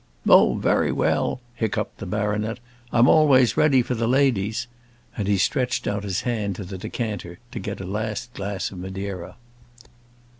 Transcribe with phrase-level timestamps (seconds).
[0.27, 2.59] "Oh, very well," hiccupped the baronet,
[2.91, 4.65] "I'm always ready for the ladies,"
[5.15, 8.79] and he stretched out his hand to the decanter to get a last glass of
[8.79, 9.35] Madeira.